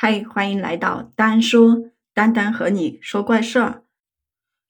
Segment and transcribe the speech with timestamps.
[0.00, 3.82] 嗨，欢迎来到丹说，丹丹和你说怪事儿。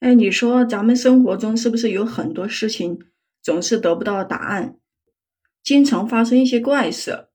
[0.01, 2.99] 哎，你说咱们生活中是不是有很多事情
[3.43, 4.79] 总是得不到答案，
[5.63, 7.29] 经常发生一些怪事？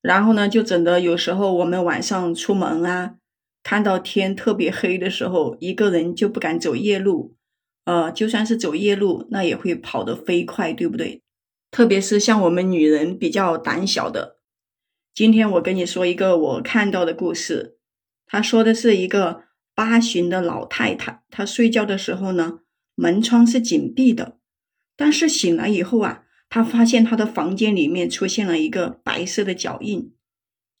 [0.00, 3.16] 然后呢，就整得有时候我们晚上出门啊，
[3.62, 7.36] 看到天特别黑的时候，一个人就不敢走夜路。
[7.84, 11.22] 呃，就算是走夜路，那也会跑得飞快，对不对？
[11.70, 14.37] 特别是像我们女人比较胆小的。
[15.14, 17.78] 今天我跟你说一个我看到的故事。
[18.26, 19.44] 他说的是一个
[19.74, 22.60] 八旬的老太太，她睡觉的时候呢，
[22.94, 24.38] 门窗是紧闭的，
[24.96, 30.12] 但是醒来以后啊，她发现她的房间里面出现了一个白色的脚印，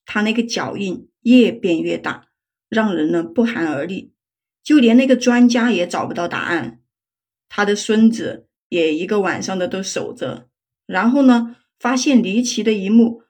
[0.04, 2.26] 她那个脚印越变越大，
[2.68, 4.12] 让人呢不寒而栗，
[4.62, 6.80] 就连那个专家也找不到答案。
[7.48, 10.50] 他的孙子也一个晚上的都守着，
[10.84, 13.22] 然后呢，发现离奇的一幕。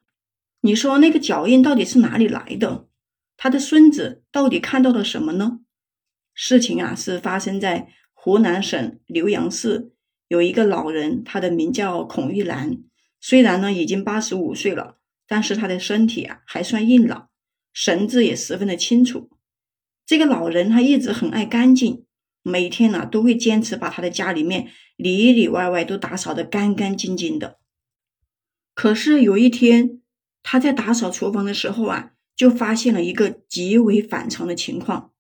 [0.61, 2.89] 你说那个脚印到底是哪里来的？
[3.37, 5.61] 他的孙子到底看到了什么呢？
[6.35, 9.93] 事情啊是发生在湖南省浏阳市，
[10.27, 12.79] 有一个老人，他的名叫孔玉兰。
[13.21, 17.29] 虽然呢已经八十五岁了，但是他的身体啊还算硬朗，
[17.73, 19.31] 神志也十分的清楚。
[20.05, 22.05] 这个老人他一直很爱干净，
[22.43, 27.59] 每天呢都会坚持把他的家里面里里外外都打扫得干干净净的。
[28.75, 29.98] 可是有一天，
[30.51, 35.13] 他在打扫厨房的时候啊，就发现了一个极为反常的情况，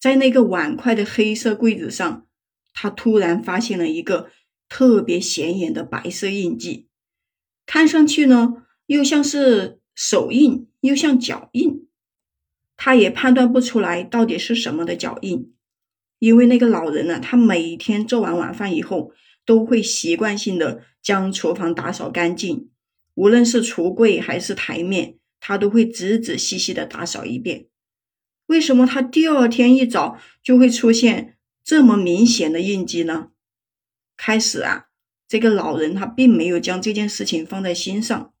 [0.00, 2.24] 在那个碗筷的黑色柜子上，
[2.72, 4.30] 他突然发现了一个
[4.68, 6.86] 特别显眼的白色印记，
[7.66, 11.88] 看上去呢又像是手印，又像脚印，
[12.76, 15.52] 他也判断不出来到底是什么的脚印，
[16.20, 19.10] 因为那个老人呢，他每天做完晚饭以后，
[19.44, 22.70] 都会习惯性的将厨房打扫干净。
[23.14, 27.66] 无论是橱柜还是台面，他都会仔仔细细的打扫一遍。
[28.46, 33.28] 为什么他第二天一早就会出现这么明显的印记呢？
[34.16, 34.86] 开始啊，
[35.26, 38.32] 这个老人他并没有将这件事情放在心上，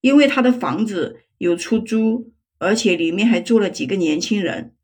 [0.00, 4.74] 因为他的房子有出租，而且里面还住了几个年轻人，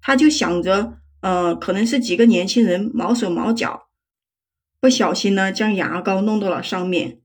[0.00, 3.88] 他就想着，呃，可能是几个年轻人毛手毛脚，
[4.80, 7.20] 不小心呢将牙膏弄到了上面。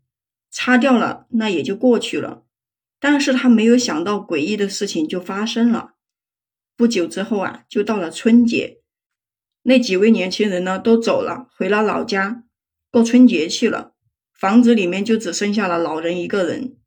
[0.49, 2.43] 擦掉了，那也就过去了。
[2.99, 5.93] 但是他没有想到，诡异的事情就发生了。
[6.75, 8.81] 不久之后啊，就到了春节，
[9.63, 12.43] 那几位年轻人呢都走了，回了老家
[12.91, 13.93] 过春节去了。
[14.33, 16.77] 房子里面就只剩下了老人一个人。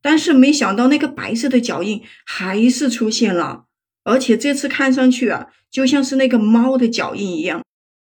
[0.00, 3.66] 但是没想到，那个白色的脚印还是出现了，
[4.04, 7.64] 而且这次看上去啊，就像是那个猫的脚印一样，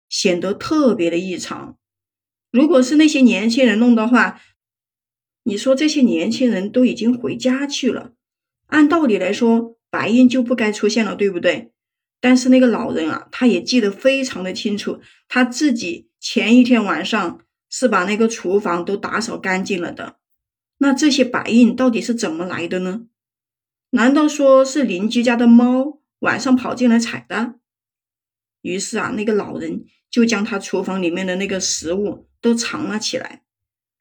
[0.09, 1.77] 显得特别的异常。
[2.51, 4.39] 如果是那些年轻人弄的话，
[5.47, 8.13] 你说这些年轻人都已经回家去了，
[8.65, 11.71] 按道理来说，白印就不该出现了，对不对？
[12.19, 20.17] 但是那个老人啊，他也记得非常的清楚，他自己前一天晚上是把那个厨房都打扫干净了的。
[20.79, 23.05] 那这些白印到底是怎么来的呢？
[23.91, 27.59] 难道说是邻居家的猫晚上跑进来踩的？
[28.61, 33.43] 于是啊，那个老人就将他厨房里面的那个食物都藏了起来。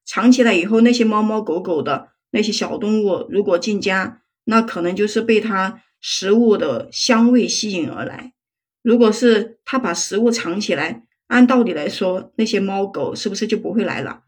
[0.05, 8.35] 藏起来以后，那些猫猫狗狗的那些小动物，如果进家，那可能就是被它食物的香味吸引而来。
[8.83, 14.25] 如果是它把食物藏起来，按道理来说，那些猫狗是不是就不会来了？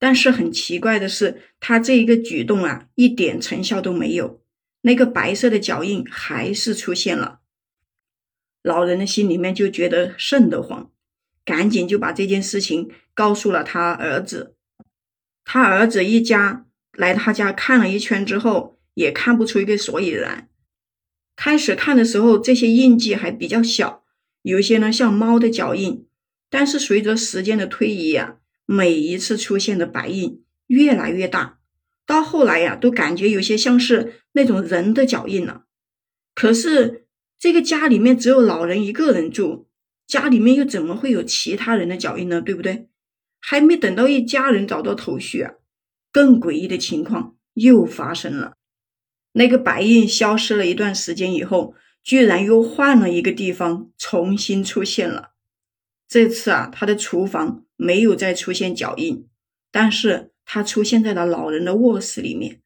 [0.00, 4.42] 但是很奇怪的是，它这一个举动啊，一点成效都没有，
[4.80, 7.38] 那个白色的脚印还是出现了。
[8.62, 10.90] 老人的心里面就觉得瘆得慌，
[11.44, 14.56] 赶紧就把这件事情告诉了他儿子。
[15.44, 20.48] 他儿子一家来他家看了一圈之后，也看不出一个所以然。
[21.34, 24.04] 开始看的时候，这些印记还比较小，
[24.42, 26.06] 有些呢像猫的脚印。
[26.50, 28.36] 但是随着时间的推移呀，
[28.66, 31.58] 每一次出现的白印越来越大，
[32.06, 35.64] 到后来呀，都感觉有些像是那种人的脚印了。
[36.34, 37.06] 可是
[37.38, 39.66] 这个家里面只有老人一个人住，
[40.06, 42.42] 家里面又怎么会有其他人的脚印呢？
[42.42, 42.88] 对不对？
[43.44, 45.54] 还没等到一家人找到头绪啊，
[46.12, 48.54] 更诡异的情况又发生了。
[49.32, 51.74] 那个白印消失了一段时间以后，
[52.04, 55.30] 居然又换了一个地方重新出现了。
[56.08, 59.26] 这次啊，他的厨房没有再出现脚印，
[59.70, 62.60] 但是他出现在了老人的卧室里面，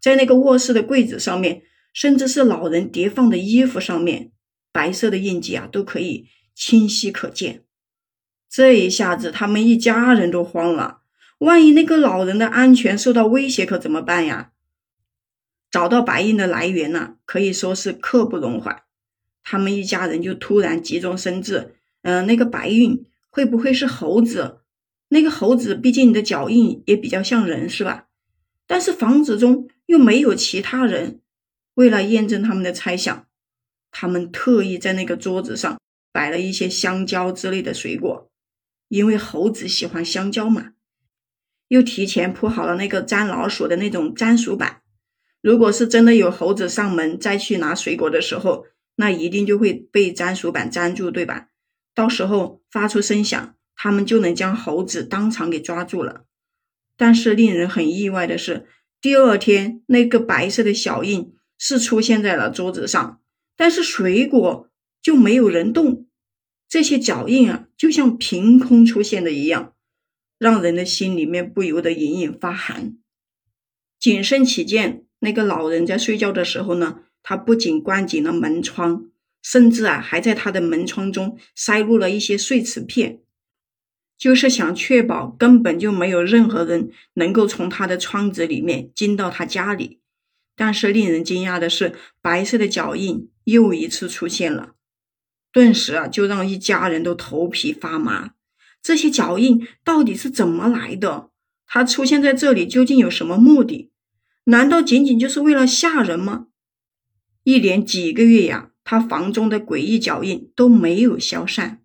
[0.00, 4.30] 在那个卧室的柜子上面，甚至是老人叠放的衣服上面，
[4.70, 7.64] 白色的印记啊都可以清晰可见。
[8.54, 10.98] 这一下子，他们一家人都慌了。
[11.38, 14.52] 万一那个老人的安全受到威胁，可怎么办呀？
[15.70, 17.14] 找到白印的来源呢？
[17.24, 18.82] 可以说是刻不容缓。
[19.42, 24.58] 他们一家人就突然急中生智，嗯，那个白印会不会是猴子？
[25.08, 28.08] 那个猴子毕竟你的脚印也比较像人，是吧？
[28.66, 31.20] 但是房子中又没有其他人。
[31.72, 33.26] 为了验证他们的猜想，
[33.90, 35.80] 他们特意在那个桌子上
[36.12, 38.30] 摆了一些香蕉之类的水果，
[38.92, 40.72] 因为猴子喜欢香蕉嘛。
[41.68, 44.82] 又提前铺好了那个粘老鼠的那种粘鼠板。
[45.40, 48.66] 如果是真的有猴子上门再去拿水果的时候，
[48.96, 51.48] 那一定就会被粘鼠板粘住，对吧？
[51.94, 56.24] 到时候发出声响，他们就能将猴子当场给抓住了。
[56.96, 58.66] 但是令人很意外的是，
[59.00, 61.32] 第二天那个白色的小印。
[61.64, 63.20] 是出现在了桌子上，
[63.56, 64.68] 但是水果
[65.00, 66.08] 就没有人动，
[66.68, 69.74] 这些脚印啊，就像凭空出现的一样，
[70.38, 72.96] 让人的心里面不由得隐隐发寒。
[73.98, 79.10] 谨慎起见，那个老人在睡觉的时候呢，他不仅关紧了门窗，
[79.42, 83.18] 甚至啊，还在他的门窗中塞入了一些碎瓷片，
[84.16, 89.98] 就是想确保根本就没有任何人能够从他的窗子里面进到他家里。
[90.54, 94.76] 但是令人惊讶的是，白色的脚印又一次出现了，
[95.52, 98.32] 顿时啊，就让一家人都头皮发麻。
[98.82, 101.30] 这些脚印到底是怎么来的？
[101.66, 103.90] 它出现在这里究竟有什么目的？
[104.44, 106.46] 难道仅仅就是为了吓人吗？
[107.44, 111.80] 一连几个月呀，他房中的诡异脚印都没有消散。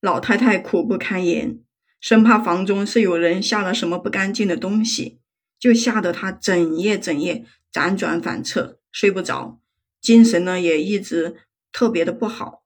[0.00, 1.60] 老太太苦不堪言，
[2.00, 5.18] 生怕房中是有人下了什么不干净的东西，
[5.58, 7.46] 就吓得她整夜整夜。
[7.72, 9.60] 辗转反侧，睡不着，
[10.00, 11.36] 精神呢也一直
[11.76, 12.64] 特别的不好。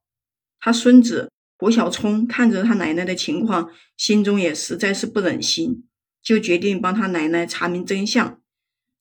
[0.61, 5.89] 他孙子胡小聪看着他奶奶的情况，心中也实在是不忍心，
[6.23, 8.41] 就决定帮他奶奶查明真相。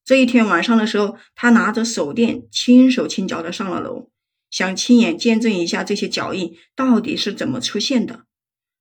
[0.03, 4.09] 这一天晚上的时候，他拿着手电，轻手轻脚的上了楼，
[4.50, 8.25] 想亲眼见证一下这些脚印到底是怎么出现的。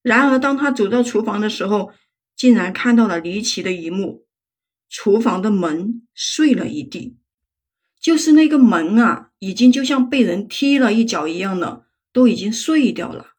[0.01, 1.93] 然而，当他走到厨房的时候，
[2.35, 4.25] 竟然看到了离奇的一幕。
[4.89, 7.19] 厨房的门碎了一地，
[8.01, 13.35] 就是那个门啊，已经就像被人踢了一脚一样的，都已经碎掉了。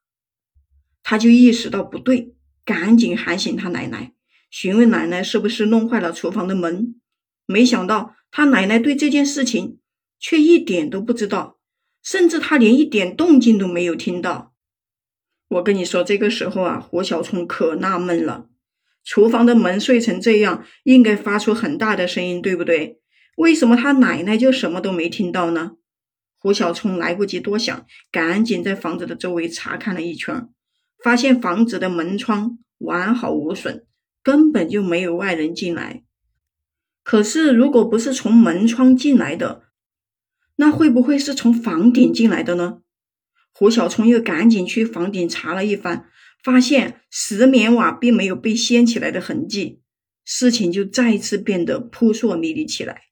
[1.02, 2.36] 他就意识到不对，
[2.66, 4.14] 赶紧喊醒他奶奶，
[4.50, 6.96] 询问奶奶是不是弄坏了厨房的门。
[7.46, 9.80] 没想到他奶奶对这件事情
[10.20, 11.58] 却一点都不知道，
[12.04, 14.54] 甚至他连一点动静都没有听到。
[15.48, 18.50] 我跟你说，这个时候啊，胡小聪可纳闷了。
[19.04, 23.00] 厨房的门碎成这样，应该发出很大的声音，对不对？
[23.40, 25.78] 为什么他奶奶就什么都没听到呢？
[26.38, 30.50] 胡小聪来不及多想，赶紧在房子的周围查看了一圈，
[31.02, 33.86] 发现房子的门窗完好无损，
[34.22, 36.04] 根本就没有外人进来。
[37.02, 39.64] 可是，如果不是从门窗进来的，
[40.58, 42.80] 那会不会是从房顶进来的呢？
[43.54, 46.06] 胡小聪又赶紧去房顶查了一番。
[46.44, 49.82] 发现石棉瓦并没有被掀起来的痕迹，
[50.24, 53.09] 事情就再次变得扑朔迷离起来。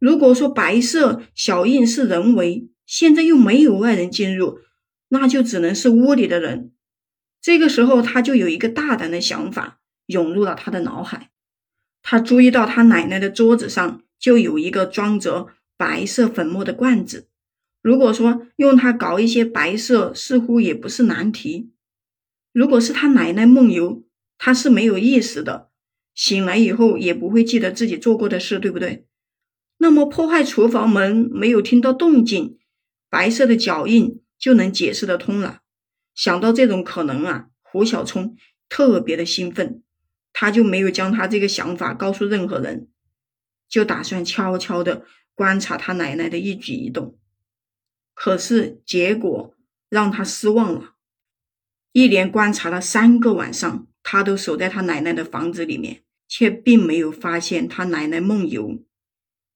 [0.00, 4.58] 如果说白色小印是人为，现在又没有外人进入，
[5.10, 6.72] 那就只能是屋里的人。
[7.40, 11.30] 这个时候，他就有一个大胆的想法涌入了他的脑海。
[12.02, 17.28] 他注意到他奶奶的桌子上就有一个装着白色粉末的罐子。
[17.82, 21.70] 如果说用它搞一些白色，似乎也不是难题。
[22.52, 24.02] 如果是他奶奶梦游，
[24.38, 25.68] 他是没有意识的，
[26.14, 29.06] 醒来以后也不会记得自己做过的事，对不对？
[29.82, 32.58] 那么破坏厨房门没有听到动静，
[33.08, 35.62] 白色的脚印就能解释得通了。
[36.14, 38.36] 想到这种可能啊，胡小聪
[38.68, 39.82] 特别的兴奋，
[40.34, 42.88] 他就没有将他这个想法告诉任何人，
[43.70, 47.18] 就打算悄悄的观察他奶奶的一举一动。
[48.12, 49.54] 可是结果
[49.88, 50.96] 让他失望了。
[51.92, 58.84] 一连观察了三个晚上，他都守在他奶奶的房子里面，却并没有发现他奶奶梦游。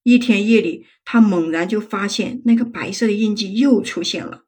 [0.05, 4.45] 一天夜里，他猛然就发现那个白色的印记又出现了，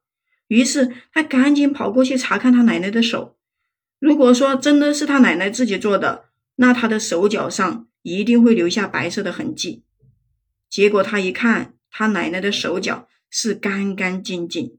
[0.47, 3.35] 于是他赶紧跑过去查看他奶奶的手。
[3.99, 9.83] 如果说真的是他奶奶自己做的，那他的手脚上一定会留下白色的痕迹。
[10.69, 14.77] 结果他一看，他奶奶的手脚是干干净净。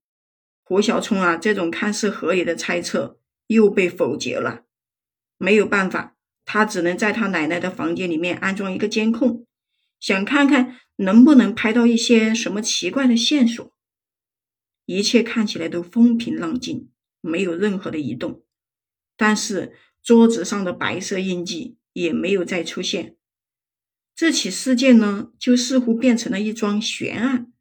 [0.62, 3.18] 胡小聪啊，这种看似合理的猜测
[3.48, 4.62] 又被否决了。
[5.38, 9.46] 没有办法，他只能在他奶奶的房间里面安装一个监控，
[10.00, 13.72] 想看看能不能拍到一些什么奇怪的线索。
[14.86, 16.88] 一切看起来都风平浪静，
[17.20, 18.42] 没有任何的移动，
[19.16, 23.16] 但是桌子上的白色印记也没有再出现。
[24.14, 27.52] 这起事件呢，就似乎变成了一桩悬案，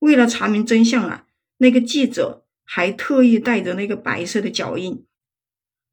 [0.00, 1.26] 为了查明真相啊，
[1.56, 5.04] 那个记者还特意带着那个白色的脚印，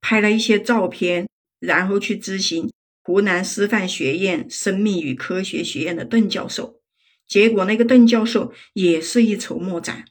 [0.02, 1.28] 拍了一些照片，
[1.60, 2.70] 然后去咨询
[3.10, 6.80] 湖南师范学院生命与科学学院的邓教授。
[7.28, 10.06] 结果那个邓教授也是一筹莫展。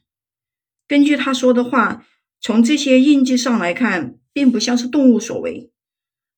[0.85, 2.05] 根据他说的话，
[2.41, 5.71] 从这些印记上来看，并不像是动物所为。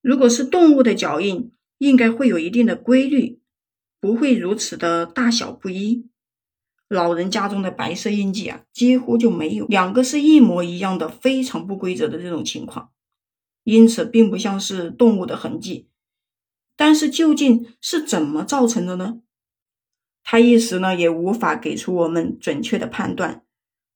[0.00, 3.40] 如果是动物的脚印，应该会有一定的规律，
[4.00, 6.06] 不会如此的大小不一。
[6.88, 12.90] 老人家中的白色印记啊，几乎就没有两个是一模一样的，非常不规则的这种情况，
[13.64, 15.88] 因此并不像是动物的痕迹。
[16.76, 19.20] 但是究竟是怎么造成的呢？
[20.24, 23.42] 他一时呢也无法给出我们准确的判断。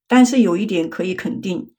[0.08, 1.72] 但是有一点可以肯定，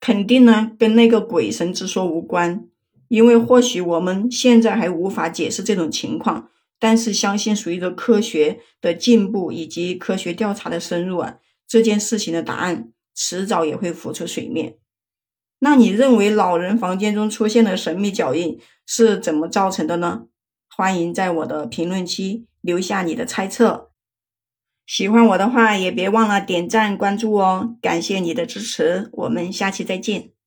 [0.00, 2.66] 肯定呢跟那个鬼神之说无关，
[3.08, 6.50] 因为或许我们现在还无法解释这种情况。
[6.80, 14.76] 但是，相信随着科学的进步以及科学调查的深入啊，这件事情的答案迟早也会浮出水面。
[15.60, 20.26] 那你认为老人房间中出现的神秘脚印是怎么造成的呢？
[20.76, 23.90] 欢迎在我的评论区留下你的猜测。
[24.86, 27.76] 喜欢我的话，也别忘了点赞关注哦！
[27.82, 30.37] 感谢你的支持，我们下期再见。